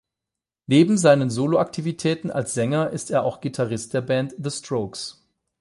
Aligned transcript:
Neben 0.65 0.97
seinen 0.97 1.29
Soloaktivitäten 1.29 2.31
als 2.31 2.55
Sänger 2.55 2.89
ist 2.89 3.11
er 3.11 3.21
auch 3.21 3.39
Gitarrist 3.39 3.93
der 3.93 4.01
Band 4.01 4.33
The 4.35 4.49
Strokes. 4.49 5.23